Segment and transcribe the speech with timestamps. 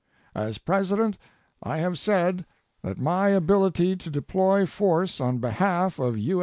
[0.33, 1.19] As President,
[1.61, 2.47] I have said
[2.81, 6.39] that my ability to deploy force on behalf of U.